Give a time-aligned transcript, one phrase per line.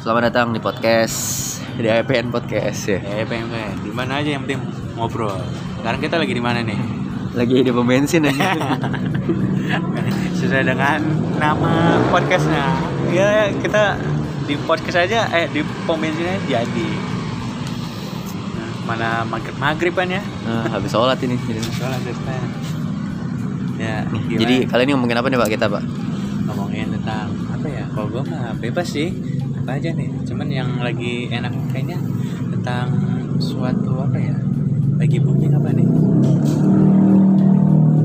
[0.00, 1.16] Selamat datang di podcast
[1.76, 3.04] di IPN Podcast ya.
[3.04, 3.76] Eh, pengen pengen.
[3.84, 4.64] Di mana aja yang penting
[4.96, 5.36] ngobrol.
[5.76, 6.80] Sekarang kita lagi di mana nih?
[7.36, 8.56] Lagi di pom bensin aja.
[10.40, 11.04] Sesuai dengan
[11.36, 12.64] nama podcastnya.
[13.12, 14.00] Ya kita
[14.48, 16.88] di podcast aja, eh di pom bensinnya jadi.
[18.56, 20.22] Nah, mana maghrib maghriban ya?
[20.48, 21.36] nah, habis sholat ini.
[21.36, 22.46] Jadi, Soalnya depan.
[23.76, 23.96] Ya,
[24.32, 25.84] jadi kali ini ngomongin apa nih Pak kita Pak?
[26.50, 27.84] ngomongin tentang apa ya?
[27.94, 29.39] Kalau gue mah bebas sih.
[29.70, 30.10] Apa aja nih?
[30.26, 31.94] Cuman yang lagi enak kayaknya
[32.50, 32.90] tentang
[33.38, 34.34] suatu apa ya?
[34.98, 35.86] Lagi booming apa nih?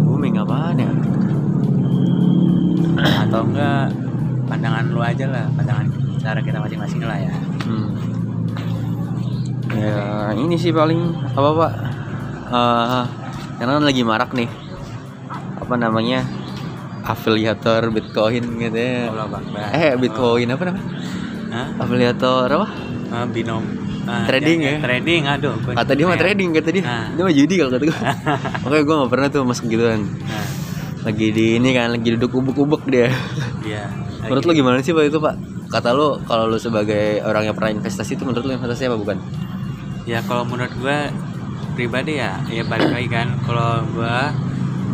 [0.05, 0.93] Booming apaan ya?
[3.25, 3.89] atau enggak
[4.45, 5.89] pandangan lu aja lah pandangan
[6.21, 7.33] cara kita masing-masing lah ya
[7.66, 7.89] Hmm.
[9.73, 11.73] Ya ini sih paling apa Pak?
[12.45, 13.03] Eh,
[13.57, 14.45] karena lagi marak nih.
[15.66, 16.29] Apa namanya?
[17.02, 19.09] Afiliator Bitcoin gitu ya.
[19.09, 19.41] Allah.
[19.73, 21.05] Eh Bitcoin apa namanya?
[21.47, 21.67] Hah?
[21.77, 22.67] Afiliator apa?
[23.07, 23.63] Ah, binom
[24.03, 24.79] Ah, Trading ya, ya?
[24.79, 26.21] trading aduh Kata dia mah nyebutnya.
[26.21, 26.83] trading kata dia.
[26.83, 27.05] Nah.
[27.11, 27.97] Dia mah judi kalau kata gue.
[28.63, 30.01] Oke gue gak pernah tuh masuk gituan.
[30.21, 30.45] nah
[31.03, 33.09] Lagi di ini kan lagi duduk ubuk-ubuk dia.
[33.61, 33.89] iya
[34.25, 35.35] Menurut lo gimana sih Pak itu Pak?
[35.67, 39.17] Kata lo kalau lo sebagai orang yang pernah investasi itu menurut lo investasi apa bukan?
[40.03, 41.09] ya kalau menurut gua
[41.71, 44.29] pribadi ya ya balik lagi kan kalau gua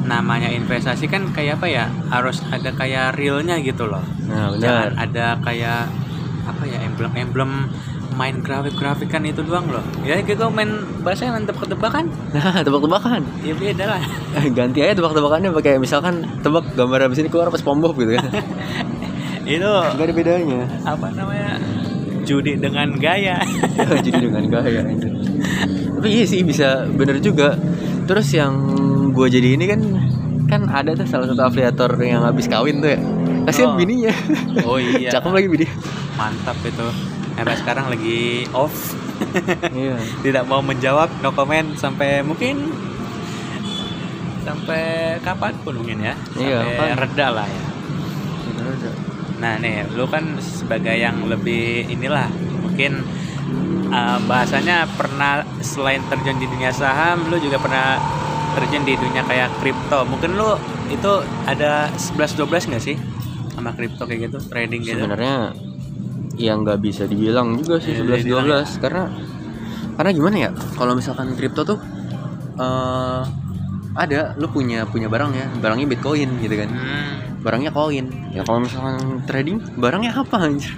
[0.02, 5.04] namanya investasi kan kayak apa ya harus ada kayak realnya gitu loh Nah jangan benar.
[5.04, 5.92] ada kayak
[6.44, 7.52] apa ya emblem emblem
[8.12, 10.68] main grafik grafikan itu doang loh ya gitu main
[11.00, 13.22] bahasanya main tebak-tebakan Nah tebak-tebakan.
[13.42, 14.02] ya beda lah
[14.58, 18.28] Ganti aja tebak-tebakannya pakai misalkan tebak gambar habis ini keluar pas pom pom gitu kan.
[19.48, 20.62] itu Gak ada bedanya.
[20.86, 21.58] apa namanya
[22.22, 23.42] judi dengan gaya
[24.06, 24.86] Jadi dengan gaya.
[25.98, 27.58] Tapi iya sih bisa bener juga.
[28.06, 28.54] Terus yang
[29.12, 29.82] gue jadi ini kan
[30.44, 33.00] kan ada tuh salah satu afiliator yang habis kawin tuh ya.
[33.44, 33.76] Kasihan Oh.
[33.76, 34.14] bininya.
[34.64, 35.66] oh iya Cakep lagi bini.
[36.14, 36.88] mantap itu
[37.32, 38.20] sampai sekarang lagi
[38.52, 38.94] off
[39.74, 39.98] Iya.
[40.22, 42.70] tidak mau menjawab no comment sampai mungkin
[44.42, 44.84] sampai
[45.20, 46.98] kapan pun mungkin ya Iya, sampai kapan.
[47.00, 47.64] reda lah ya
[49.38, 52.30] nah nih lu kan sebagai yang lebih inilah
[52.62, 53.02] mungkin
[53.90, 57.98] uh, bahasanya pernah selain terjun di dunia saham lu juga pernah
[58.52, 60.56] terjun di dunia kayak kripto mungkin lu
[60.88, 61.12] itu
[61.46, 62.96] ada 11-12 nggak sih
[63.52, 65.56] sama kripto kayak gitu trading gitu Sebenarnya
[66.36, 69.04] yang nggak bisa dibilang juga sih Iya, 11 dibilang 12 karena
[69.92, 70.50] karena gimana ya?
[70.74, 71.80] Kalau misalkan kripto tuh
[72.58, 73.22] eh
[73.92, 76.70] ada lu punya punya barang ya, barangnya Bitcoin gitu kan.
[76.72, 77.14] Hmm,
[77.44, 78.08] Barangnya koin.
[78.32, 80.72] Ya kalau misalkan trading, barangnya apa anjir?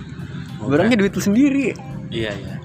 [0.65, 1.77] Barangnya duit lu sendiri.
[2.09, 2.57] iya iya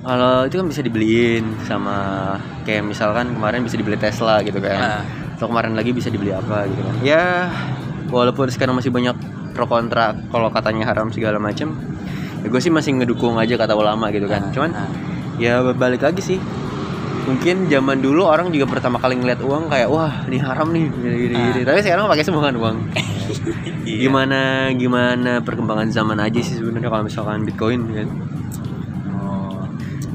[0.00, 1.96] Kalau itu kan bisa dibeliin sama
[2.64, 4.78] kayak misalkan kemarin bisa dibeli Tesla gitu kan.
[4.80, 5.02] Ah.
[5.36, 6.94] Atau kemarin lagi bisa dibeli apa gitu kan.
[7.04, 7.52] Ya
[8.08, 9.12] walaupun sekarang masih banyak
[9.52, 11.76] pro kontra kalau katanya haram segala macam.
[12.40, 14.48] Ya gue sih masih ngedukung aja kata ulama gitu kan.
[14.48, 14.88] Ah, Cuman ah.
[15.36, 16.40] ya balik lagi sih.
[17.28, 21.16] Mungkin zaman dulu orang juga pertama kali ngeliat uang kayak wah ini haram nih gini,
[21.28, 21.44] gini, Ah.
[21.52, 21.60] gini.
[21.68, 22.76] Tapi sekarang pakai semua kan uang.
[23.80, 24.06] Iya.
[24.10, 28.08] Gimana gimana perkembangan zaman aja sih sebenarnya kalau misalkan Bitcoin kan.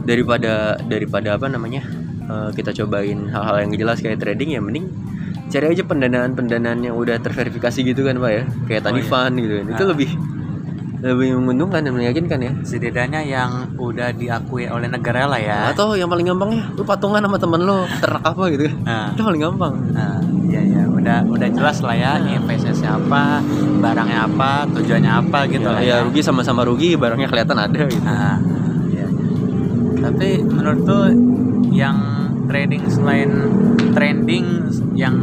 [0.05, 0.07] Oh.
[0.07, 1.81] daripada daripada apa namanya
[2.23, 4.85] eh, kita cobain hal-hal yang jelas kayak trading ya mending
[5.45, 9.07] cari aja pendanaan pendanaan yang udah terverifikasi gitu kan pak ya kayak Oh, tadi iya.
[9.07, 9.89] fund gitu kan itu Ah.
[9.89, 10.09] lebih
[10.97, 15.69] lebih menguntungkan dan meyakinkan ya setidaknya yang udah diakui oleh negara lah ya.
[15.69, 19.21] atau yang paling gampangnya lu patungan sama temen lo ternak apa gitu kan Nah, itu
[19.21, 22.33] paling gampang nah, iya ya, udah udah jelas lah ya Nah.
[22.35, 23.37] investasi apa,
[23.77, 25.97] barangnya apa, tujuannya apa gitu ya, lah ya ya.
[26.01, 28.64] rugi sama-sama rugi barangnya kelihatan ada gitu Nah, iya.
[30.05, 31.05] Tapi menurut tuh
[31.73, 31.97] yang
[32.45, 33.29] trading selain
[33.91, 34.45] trending
[34.93, 35.15] yang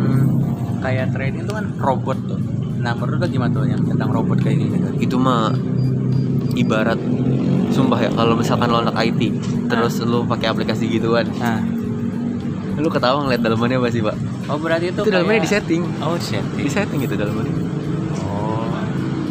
[0.82, 2.40] kayak trading itu kan robot tuh.
[2.82, 4.76] Nah, menurut lu gimana tuh yang tentang robot kayak gitu?
[4.98, 5.54] itu mah
[6.54, 6.98] ibarat
[7.70, 9.20] sumpah ya kalau misalkan lo anak IT
[9.66, 11.62] terus lu pakai aplikasi gituan Nah,
[12.76, 14.16] lu ketawa ngeliat dalamannya apa sih pak
[14.46, 16.58] oh berarti itu itu dalamannya kayak- di setting Oh, setting.
[16.58, 17.54] di setting gitu dalamannya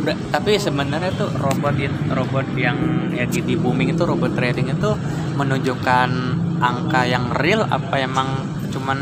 [0.04, 1.74] tapi sebenarnya tuh robot
[2.10, 2.78] robot yang
[3.14, 4.90] ya di booming itu robot trading itu
[5.38, 6.10] menunjukkan
[6.58, 8.28] angka yang real apa emang
[8.70, 8.98] cuman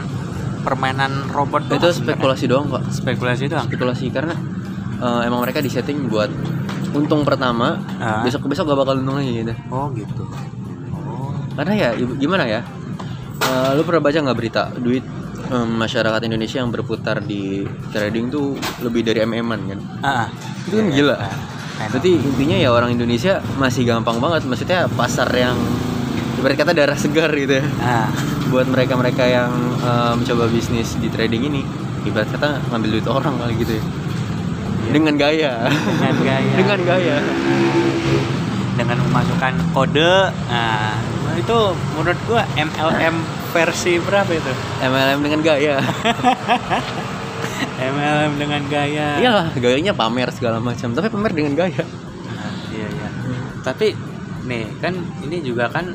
[0.59, 2.15] permainan robot doang itu sebenarnya?
[2.15, 3.67] spekulasi doang pak spekulasi doang.
[3.67, 4.35] spekulasi karena
[4.99, 6.27] eh, emang mereka disetting buat
[6.91, 8.25] untung pertama Ah.
[8.25, 10.23] besok besok gak bakal untung lagi gitu Oh gitu.
[10.91, 11.31] Oh.
[11.55, 12.61] karena ya gimana ya
[13.39, 15.01] Eh, lu pernah baca nggak berita duit
[15.49, 20.09] em, masyarakat Indonesia yang berputar di trading tuh lebih dari mm-an kan Ah.
[20.23, 20.27] ah.
[20.63, 21.89] itu kan gila Ah, I know.
[21.91, 25.55] berarti intinya ya orang Indonesia masih gampang banget maksudnya pasar yang
[26.35, 28.07] ibarat kata darah segar gitu ya Ah.
[28.49, 31.61] buat mereka-mereka yang eh, mencoba bisnis di trading ini
[32.03, 33.83] ibarat kata ngambil duit orang kali gitu ya
[34.89, 35.69] dengan gaya
[36.01, 36.51] dengan gaya.
[36.59, 37.17] dengan gaya
[38.73, 40.13] dengan memasukkan kode
[40.49, 40.95] nah
[41.37, 41.57] itu
[41.97, 43.15] menurut gua MLM
[43.49, 44.51] versi berapa itu?
[44.85, 45.75] MLM dengan gaya.
[47.93, 49.17] MLM dengan gaya.
[49.17, 51.83] Iyalah gayanya pamer segala macam tapi pamer dengan gaya.
[51.83, 53.09] Nah, iya iya.
[53.65, 53.95] Tapi
[54.45, 54.93] nih kan
[55.25, 55.93] ini juga kan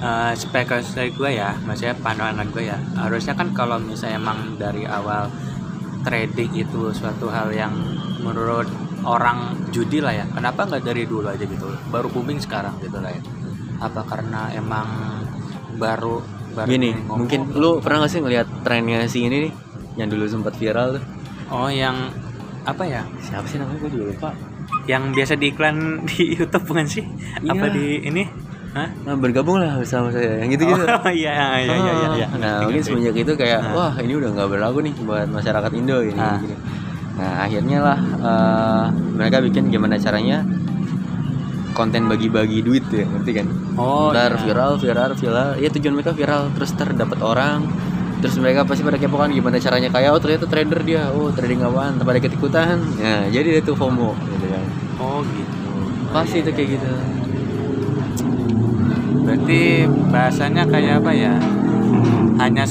[0.00, 2.78] uh, spekulasi gue ya maksudnya pandangan gue ya.
[2.98, 5.28] Harusnya kan kalau misalnya emang dari awal
[6.04, 7.72] trading itu suatu hal yang
[8.22, 8.68] menurut
[9.02, 10.24] orang judi lah ya.
[10.30, 11.66] Kenapa nggak dari dulu aja gitu?
[11.90, 13.43] Baru booming sekarang gitu lah ya
[13.76, 14.86] apa karena emang
[15.74, 16.22] baru
[16.52, 19.52] baru gini ngomong- mungkin lu pernah gak sih ngeliat trennya si ini nih
[19.96, 21.02] yang dulu sempat viral tuh
[21.50, 21.94] oh yang
[22.62, 24.30] apa ya siapa sih namanya gue juga lupa
[24.84, 25.76] yang biasa di iklan
[26.08, 27.04] di YouTube bukan sih
[27.42, 27.70] apa Iya.
[27.70, 28.24] di ini
[28.70, 28.90] Hah?
[29.04, 32.08] nah, bergabung lah bersama saya yang gitu gitu Oh iya iya iya iya.
[32.12, 32.26] iya.
[32.32, 33.72] nah Ngerti, mungkin semenjak itu kayak Nah.
[33.72, 36.38] wah ini udah nggak berlaku nih buat masyarakat Indo ini Ah.
[36.38, 36.56] gini.
[37.14, 40.42] nah akhirnya lah eh, mereka bikin gimana caranya
[41.74, 43.46] konten bagi-bagi duit ya ngerti kan?
[43.74, 44.40] Oh, ntar iya.
[44.40, 45.48] viral viral viral.
[45.58, 47.66] Ya tujuan mereka viral terus ntar dapat orang.
[48.22, 50.14] Terus mereka pasti pada kepo kan gimana caranya kaya.
[50.14, 51.12] Oh ternyata trader dia.
[51.12, 52.00] Oh trading apaan?
[52.00, 52.80] Pada ikut ikutan.
[52.96, 54.64] Ya jadi itu FOMO gitu kan.
[55.02, 55.52] Oh gitu.
[56.14, 56.90] pasti itu kayak gitu.
[59.26, 59.60] Berarti
[60.14, 61.34] bahasanya kayak apa ya?
[62.38, 62.64] Hanya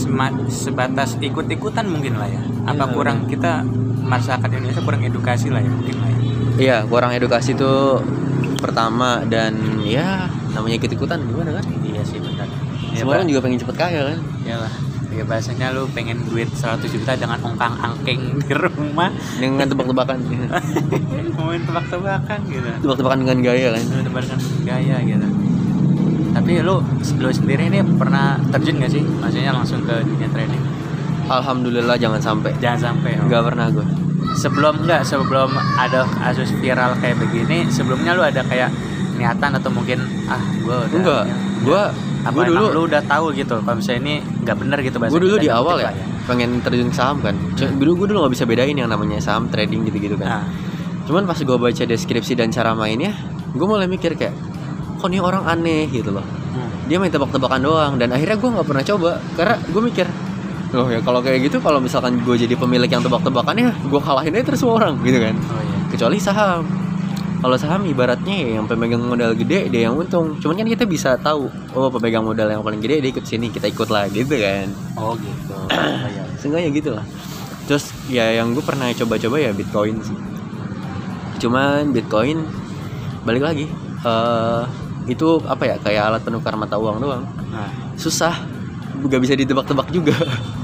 [0.47, 2.41] sebatas ikut-ikutan mungkin lah ya.
[2.63, 3.67] Apa Iya, kurang kita
[4.03, 6.19] masyarakat Indonesia kurang edukasi lah ya mungkin lah ya.
[6.53, 7.73] Iya, kurang edukasi itu
[8.63, 11.65] pertama dan ya namanya ikut-ikutan gimana kan?
[11.83, 12.47] Iya sih benar.
[12.95, 14.19] Ya, Semua orang juga pengen cepet kaya kan?
[14.47, 14.73] Iyalah.
[15.13, 20.17] Ya bahasanya lu pengen duit 100 juta dengan ongkang angking di rumah Dengan tebak-tebakan.
[21.53, 23.83] main tebak-tebakan gitu tebak-tebakan dengan gaya kan?
[23.93, 25.27] lu tebarkan gaya gitu
[26.33, 26.81] tapi lu
[27.21, 30.63] lu sendiri ini pernah terjun gak sih maksudnya langsung ke dunia trading
[31.23, 32.51] Alhamdulillah jangan sampai.
[32.59, 33.31] jangan sampai oh.
[33.31, 33.85] Gak pernah gue.
[34.35, 38.69] Sebelum enggak sebelum ada kasus viral kayak begini sebelumnya lu ada kayak
[39.13, 41.23] niatan atau mungkin ah gue udah Enggak.
[41.63, 41.81] Gue
[42.23, 45.21] apa gue dulu lu udah tahu gitu kalau misalnya ini nggak bener gitu bahasa gue
[45.21, 47.35] dulu di dan awal ya lah pengen terjun ke saham kan.
[47.53, 50.39] C- Dulu gue dulu nggak bisa bedain yang namanya saham trading gitu-gitu kan.
[50.39, 50.45] nah,
[51.03, 53.11] Cuman pas gue baca deskripsi dan cara mainnya,
[53.51, 54.31] gue mulai mikir kayak,
[54.97, 56.23] kok nih orang aneh gitu loh.
[56.23, 56.87] hmm.
[56.87, 60.07] Dia main tebak-tebakan doang dan akhirnya gue nggak pernah coba karena gue mikir
[60.73, 64.45] loh ya kalau kayak gitu kalau misalkan gue jadi pemilik yang tebak-tebakannya gue kalahin aja
[64.49, 65.35] terus semua orang gitu kan.
[65.37, 65.77] Oh iya.
[65.93, 66.65] Kecuali saham.
[67.43, 70.39] Kalau saham ibaratnya ya yang pemegang modal gede dia yang untung.
[70.39, 73.67] Cuman kan kita bisa tahu oh pemegang modal yang paling gede dia ikut sini kita
[73.67, 74.67] ikut lah gitu kan.
[74.95, 75.53] Oh gitu.
[75.73, 76.23] Oh, iya.
[76.39, 77.05] seenggaknya gitu lah.
[77.67, 80.15] Terus ya yang gue pernah coba-coba ya bitcoin sih.
[81.43, 82.47] Cuman bitcoin
[83.27, 83.67] balik lagi
[84.03, 84.63] eh
[85.03, 87.23] itu apa ya kayak alat penukar mata uang doang.
[87.51, 87.71] Nah.
[87.99, 88.35] Susah.
[89.03, 90.15] Gak bisa ditebak-tebak juga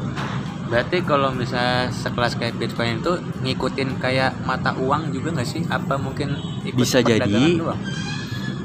[0.69, 5.65] Berarti kalau misalnya sekelas kayak Bitcoin itu ngikutin kayak mata uang juga nggak sih?
[5.65, 7.57] Apa mungkin ikut Bisa jadi.
[7.57, 7.81] doang?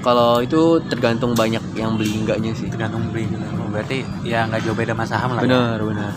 [0.01, 3.49] kalau itu tergantung banyak yang beli enggaknya sih Tergantung beli juga.
[3.57, 5.41] Oh, berarti ya nggak jauh beda sama saham lah.
[5.41, 5.49] ya?
[5.49, 6.13] benar benar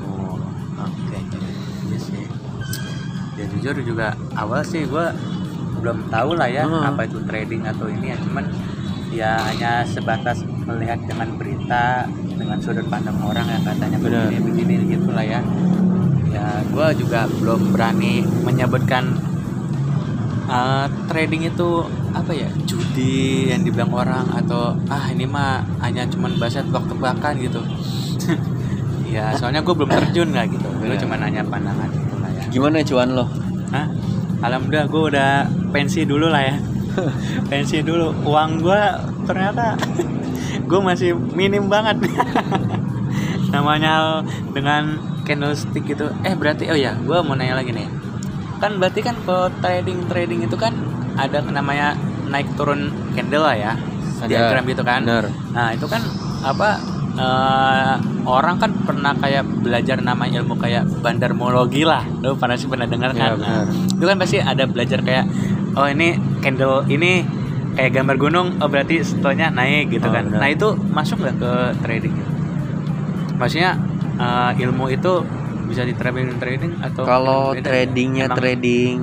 [0.00, 0.38] Oh,
[0.78, 1.18] oke.
[1.90, 2.22] Iya sih.
[3.34, 5.10] Ya jujur juga awal sih gua
[5.76, 6.86] belum tahu lah ya Hmm.
[6.86, 8.44] apa itu trading atau ini ya cuman
[9.10, 12.06] ya hanya sebatas melihat dengan berita
[12.38, 15.40] dengan sudut pandang orang yang katanya begini begini gitu lah ya.
[16.30, 19.18] Ya gua juga belum berani menyebutkan
[20.46, 21.84] uh, trading itu
[22.14, 27.60] apa ya judi yang dibilang orang atau ah ini mah hanya cuman bahasa tebak-tebakan gitu.
[29.10, 30.70] Ya soalnya gue belum terjun lah gitu.
[30.78, 31.02] Gue Benar.
[31.02, 32.44] cuma nanya pandangan gitu lah ya.
[32.46, 33.26] Gimana cuan lo?
[33.74, 33.86] Hah?
[34.40, 35.30] alhamdulillah gue udah
[35.74, 36.56] pensi dulu lah ya.
[37.50, 38.14] Pensi dulu.
[38.26, 38.82] Uang gue
[39.26, 39.74] ternyata
[40.70, 41.98] gue masih minim banget.
[43.54, 44.22] Namanya
[44.54, 46.06] dengan candlestick gitu.
[46.22, 47.90] Eh berarti oh ya gue mau nanya lagi nih.
[48.62, 50.70] Kan berarti kan kalau trading trading itu kan
[51.18, 51.98] ada namanya
[52.30, 53.72] naik turun candle lah ya
[54.30, 55.02] diagram gitu kan.
[55.02, 55.26] Benar.
[55.50, 56.02] Nah itu kan
[56.46, 56.78] apa
[57.18, 62.86] eh, orang kan pernah kayak belajar nama ilmu kayak bandarmologi lah, lu pernah sih pernah
[62.86, 63.34] dengar kan?
[63.34, 63.66] benar.
[63.66, 63.66] Nah,
[63.98, 65.24] itu kan pasti ada belajar kayak
[65.74, 67.39] oh ini candle ini
[67.80, 70.28] kayak gambar gunung, oh berarti setelahnya naik gitu Oh, kan?
[70.28, 70.38] benar.
[70.38, 72.14] Nah itu masuk nggak ke trading?
[73.34, 73.70] Maksudnya
[74.14, 75.12] eh, ilmu itu
[75.64, 78.96] bisa diterapin di trading atau kalau tradingnya Emang trading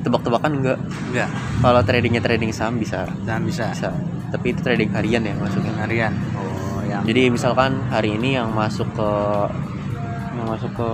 [0.00, 1.28] tebak-tebakan enggak enggak,
[1.60, 3.68] kalau tradingnya trading saham bisa jangan bisa.
[3.70, 3.90] bisa
[4.26, 6.12] tapi itu trading harian ya maksudnya Harian.
[6.34, 9.10] Oh yang jadi misalkan hari ini yang masuk ke
[10.32, 10.88] yang masuk ke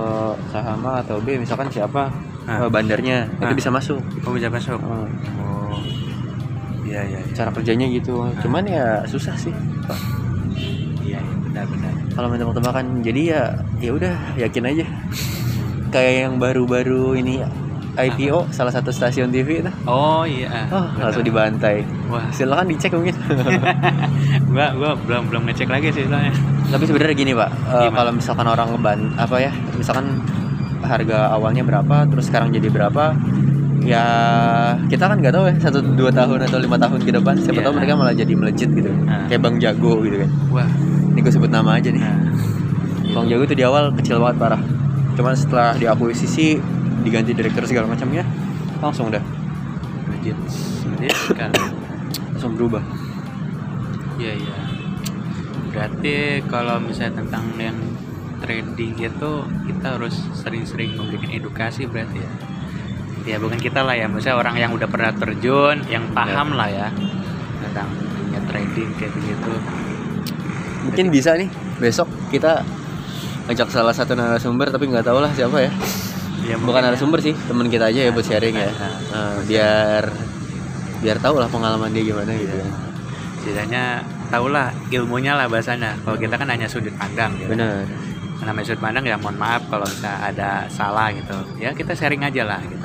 [0.50, 2.10] saham A atau B misalkan siapa
[2.42, 2.58] Ah.
[2.58, 3.54] eh, bandarnya itu Ah.
[3.54, 4.74] bisa masuk oh bisa masuk.
[4.76, 5.06] Hmm,
[5.38, 5.78] Oh
[6.82, 7.18] iya iya.
[7.22, 7.34] iya.
[7.34, 9.52] cara kerjanya gitu cuman ya susah sih
[11.02, 11.92] Iya, iya, benar-benar.
[12.14, 13.42] kalau main tebak-tebakan jadi ya
[13.82, 14.86] ya udah yakin aja
[15.92, 17.42] kayak yang baru-baru ini
[17.92, 19.68] IPO salah satu stasiun TV itu.
[19.84, 20.64] Oh iya.
[20.72, 21.04] Oh, Betul.
[21.04, 21.84] langsung dibantai.
[22.08, 23.12] Wah, Silakan dicek mungkin.
[24.48, 26.32] gua gua belum belum ngecek lagi sih soalnya.
[26.72, 27.50] Tapi sebenarnya gini, Pak.
[27.52, 27.92] Gimana?
[27.92, 29.52] kalau misalkan orang ngeban apa ya?
[29.76, 30.24] Misalkan
[30.80, 33.12] harga awalnya berapa, terus sekarang jadi berapa?
[33.82, 34.04] Ya
[34.86, 37.34] kita kan nggak tahu ya satu dua tahun atau lima tahun ke depan.
[37.34, 37.66] Siapa Iya.
[37.66, 38.90] tahu mereka malah jadi melejit gitu.
[39.04, 39.26] Nah.
[39.26, 40.30] Kayak Bang Jago gitu kan.
[40.54, 40.68] Wah.
[41.12, 42.00] Ini gue sebut nama aja nih.
[42.00, 42.18] Nah,
[43.12, 44.62] Bang Jago itu di awal kecil banget parah.
[45.18, 46.56] Cuman setelah diakuisisi
[47.02, 48.22] diganti direktur segala macamnya
[48.78, 49.22] langsung dah
[50.14, 50.38] legit.
[50.96, 51.54] Legit sekali.
[52.32, 52.82] langsung berubah.
[54.18, 54.54] Iya iya.
[55.72, 57.78] Berarti kalau misalnya tentang yang
[58.42, 59.32] trading itu
[59.70, 62.30] kita harus sering-sering memberikan edukasi berarti ya.
[63.22, 66.88] Ya bukan kita lah ya, misalnya orang yang udah pernah terjun, yang paham lah ya
[67.62, 69.52] tentang dunia trading kayak begitu.
[70.82, 71.46] Mungkin bisa nih
[71.78, 72.66] besok kita
[73.46, 75.70] ajak salah satu narasumber tapi nggak tahu lah siapa ya.
[76.42, 78.66] Ya, Bukan mungkin narasumber sih, teman kita aja ya buat sharing ya.
[78.74, 80.04] Nah, Nah, biar
[80.98, 82.50] biar tahu lah pengalaman dia gimana gitu.
[82.58, 82.66] Iya.
[83.42, 83.84] Setidaknya
[84.30, 85.94] tahulah ilmunya lah bahasanya.
[86.02, 87.54] Kalau kita kan hanya sudut pandang gitu.
[87.54, 87.86] Benar.
[88.42, 91.30] namanya sudut pandang ya mohon maaf kalau misalnya ada salah gitu
[91.62, 92.81] ya kita sharing aja lah gitu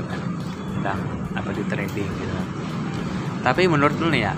[0.77, 0.99] tentang
[1.33, 2.37] apa di trading gitu
[3.41, 4.33] tapi menurut lu nih ya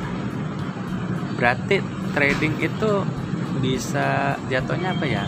[1.35, 1.79] berarti
[2.11, 2.91] trading itu
[3.59, 4.07] bisa
[4.47, 5.23] jatuhnya apa ya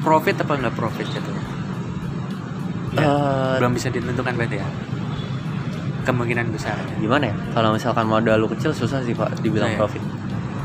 [0.00, 1.38] profit apa enggak profit jatuhnya
[2.90, 4.66] Ya, Eh, belum bisa ditentukan berarti ya
[6.02, 6.90] kemungkinan besar ya.
[6.98, 7.34] gimana ya?
[7.54, 9.78] Kalau misalkan modal lu kecil susah sih Pak dibilang Iya.
[9.78, 10.02] profit.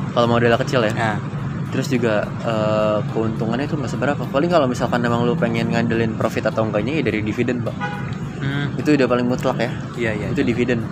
[0.10, 0.94] Kalau modalnya kecil ya.
[0.96, 1.18] nah
[1.70, 4.22] Terus juga eh, keuntungannya itu nggak seberapa.
[4.26, 7.76] Paling kalau misalkan memang lu pengen ngandelin profit atau enggaknya ya dari dividen, Pak.
[8.46, 9.72] Hmm, Itu udah paling mutlak ya.
[9.98, 10.86] iya iya Itu dividen.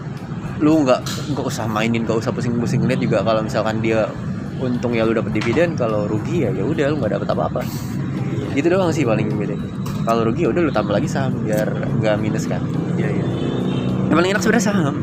[0.58, 1.00] Lu nggak
[1.34, 4.10] nggak usah mainin, nggak usah pusing-pusing lihat juga kalau misalkan dia
[4.58, 7.62] untung ya lu dapat dividen, kalau rugi ya ya udah lu nggak dapat apa-apa.
[7.62, 9.54] iya Gitu doang sih paling beda.
[10.04, 11.68] Kalau rugi ya udah lu tambah lagi saham biar
[12.00, 12.62] nggak minus kan.
[12.98, 13.26] iya iya
[14.10, 14.96] Yang paling enak sebenarnya saham.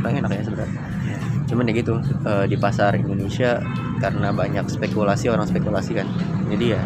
[0.00, 0.74] Paling enak ya sebenarnya.
[1.04, 1.18] Iya.
[1.50, 3.50] Cuman ya gitu eh, di pasar Indonesia
[4.00, 6.06] karena banyak spekulasi orang spekulasi kan.
[6.48, 6.80] Jadi ya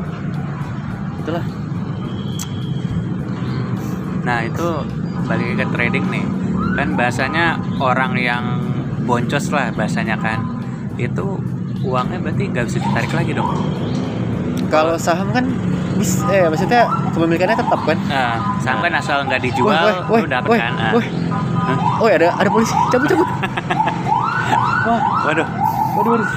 [1.21, 1.45] itulah.
[4.25, 4.67] Nah itu
[5.25, 6.25] balik ke trading nih
[6.75, 8.45] kan bahasanya orang yang
[9.05, 10.43] boncos lah bahasanya kan
[10.97, 11.39] itu
[11.81, 13.49] uangnya berarti nggak bisa ditarik lagi dong
[14.67, 15.45] Kalau saham kan
[15.95, 17.95] bis eh maksudnya kepemilikannya tetap kan.
[18.11, 20.93] nah saham kan asal nggak dijual Woi, woi, lu dapet woi, kan Ah.
[20.93, 21.07] woi.
[22.03, 22.75] Oh ya ada ada polisi.
[22.91, 23.29] Cabut cabut.
[24.85, 25.47] Wah, waduh
[25.95, 26.29] waduh waduh.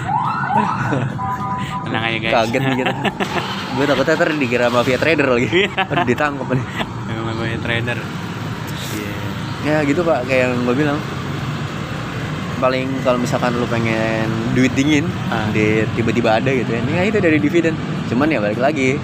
[1.83, 2.93] tenang aja guys Kaget kita.
[3.75, 5.65] Gue takutnya ntar dikira mafia trader lagi.
[5.91, 6.65] Aduh ditangkap nih.
[7.57, 7.97] Gue trader
[8.87, 9.13] Iya.
[9.65, 11.01] Ya gitu pak, kayak yang gue bilang.
[12.57, 15.45] Paling kalau misalkan lu pengen duit dingin, Ah.
[15.51, 16.81] di tiba-tiba ada gitu ya.
[16.87, 17.73] Ya itu dari dividen.
[18.07, 18.97] Cuman ya balik lagi.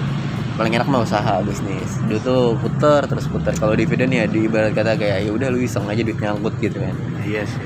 [0.54, 1.98] Paling enak mah usaha bisnis.
[2.04, 3.50] Dulu tuh puter terus puter.
[3.52, 6.78] Kalau dividen ya di ibarat kata kayak ya udah lu iseng aja duit nyangkut gitu
[6.78, 6.94] kan.
[7.22, 7.62] iya sih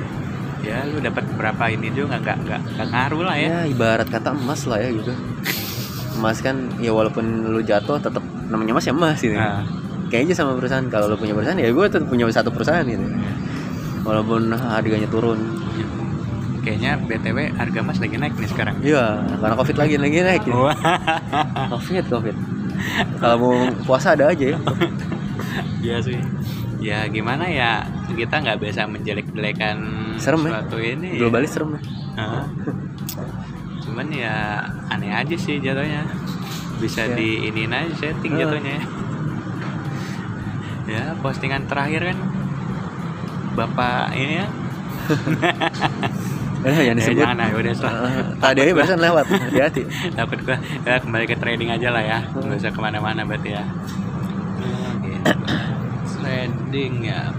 [0.58, 4.32] ya lu dapat berapa ini juga nggak nggak nggak ngaruh lah ya Ya ibarat kata
[4.32, 5.12] emas lah ya gitu.
[6.14, 9.34] Emas kan ya walaupun lu jatuh tetap namanya emas ya emas gitu.
[9.34, 9.62] Nah,
[10.08, 13.04] Kayaknya sama perusahaan kalau lu punya perusahaan ya gue tetap punya satu perusahaan gitu.
[14.02, 15.38] Walaupun harganya turun.
[16.58, 20.42] kayaknya btw harga emas lagi naik nih sekarang Iya, karena covid lagi lagi naik.
[20.42, 20.52] Gitu.
[21.70, 22.36] Covid covid.
[23.16, 24.58] Kalau mau puasa ada aja ya.
[25.80, 26.18] Iya sih.
[26.78, 29.76] Ya gimana ya kita nggak bisa menjelek-jelekan
[30.18, 30.60] Serem ya?
[30.60, 31.14] suatu ini.
[31.14, 31.18] ya.
[31.18, 31.80] Globalis serem ya.
[33.82, 36.04] Cuman ya aneh aja sih jatuhnya.
[36.78, 37.14] Bisa Ya.
[37.16, 38.76] di ini aja setting jatuhnya.
[40.88, 41.14] Ya.
[41.20, 42.18] Postingan terakhir kan
[43.54, 44.46] bapak ini ya.
[46.58, 47.22] Eh, Eh, disebut.
[47.22, 48.10] jangan ah, udah salah.
[48.10, 49.24] Eh, tadi aja barusan lewat.
[49.30, 49.82] Hati-hati.
[50.18, 52.18] Takut gua ya, kembali ke trading aja lah ya.
[52.34, 53.62] Nggak usah ke mana-mana berarti ya.
[55.06, 55.32] Gitu.
[56.18, 57.30] Trading ya.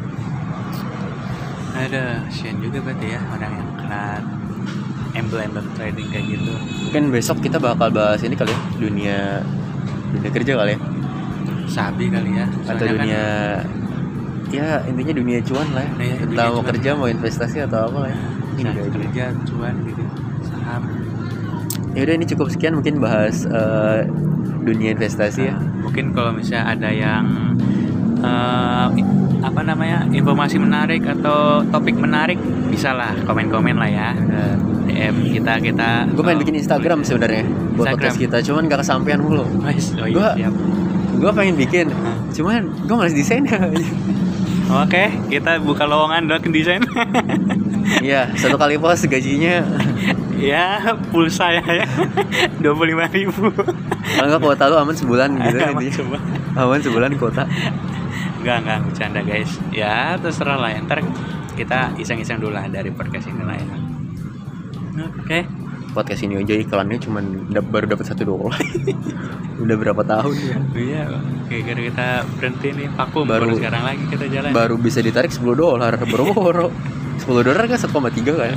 [1.76, 4.04] Ada Shen juga berarti ya orang yang kena
[5.20, 6.54] emblem-emblem trading kayak gitu.
[6.88, 9.20] Mungkin besok kita bakal bahas ini kali ya dunia
[10.16, 10.80] dunia kerja kali ya
[11.70, 12.46] Sabi kali ya.
[12.46, 13.24] atau Soalnya kan- dunia
[14.50, 15.92] ya intinya dunia cuan lah ya.
[16.02, 16.68] Iya, Entah mau cuan.
[16.68, 18.20] kerja mau investasi atau apa lah ya.
[18.52, 18.90] Ini Nah, aja.
[18.92, 20.04] kerja cuan gitu
[20.44, 20.82] saham
[21.90, 24.00] Ya udah ini cukup sekian mungkin bahas eh,
[24.60, 25.54] dunia investasi ya.
[25.54, 27.26] Nah, mungkin kalau misalnya ada yang
[28.92, 29.08] i-
[29.40, 32.36] apa namanya informasi menarik atau topik menarik
[32.68, 34.10] bisa lah komen-komen lah ya
[34.86, 37.94] DM kita kita Gue pengen bikin Instagram sebenarnya buat Instagram.
[37.96, 39.46] podcast kita, cuman gak kesampaian mulu.
[39.46, 40.54] Oh, iya, oh iya, siap.
[41.20, 41.88] Gue pengen bikin,
[42.32, 43.60] cuman gue males desainnya.
[44.70, 46.82] Oke, kita buka lowongan buat desain.
[48.06, 49.66] Iya, satu kali post gajinya
[50.38, 51.88] ya, pulsa ya ya.
[52.62, 53.50] 25.000 ribu.
[53.50, 56.18] kalau nggak kuota lu aman sebulan gitu kan coba.
[56.54, 57.50] Aman sebulan kuota.
[58.40, 59.58] Enggak, enggak bercanda guys.
[59.74, 60.70] Ya terserah lah.
[60.86, 61.02] Ntar
[61.58, 63.68] kita iseng-iseng dulu lah dari podcast ini lah ya.
[65.18, 65.40] Oke.
[65.90, 67.24] Podcast ini aja iklannya cuman
[67.64, 68.58] baru dapat satu dolar
[69.64, 71.02] udah berapa tahun ya Iya,
[71.50, 74.50] gara-gara kita berhenti nih vakum Baru- baru sekarang lagi kita jalan.
[74.52, 76.70] baru bisa ditarik 10 dolar boro-boro
[77.20, 77.90] 10 dolar kan 1,3
[78.32, 78.54] kan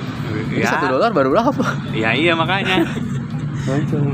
[0.53, 2.85] ini ya, satu dolar baru berapa ya iya makanya.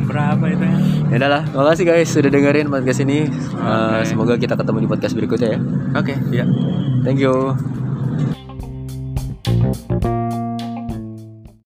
[0.05, 0.77] Berapa itu ya?
[1.09, 3.65] ya udah lah makasih guys sudah dengerin podcast ini Eh,
[3.97, 4.05] Oke.
[4.05, 5.61] semoga kita ketemu di podcast berikutnya ya
[5.97, 6.45] Oke, ya.
[7.01, 7.57] thank you